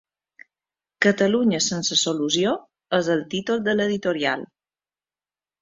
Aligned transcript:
“Catalunya 1.05 1.59
sense 1.65 1.99
solució”, 2.05 2.55
és 3.01 3.13
el 3.17 3.21
títol 3.35 3.63
de 3.69 3.79
l’editorial. 3.79 4.49